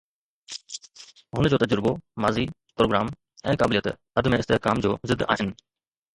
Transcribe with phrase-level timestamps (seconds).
[1.35, 1.91] هن جو تجربو،
[2.25, 2.45] ماضي،
[2.79, 3.13] پروگرام
[3.53, 3.93] ۽ قابليت
[4.23, 5.55] عدم استحڪام جو ضد آهن.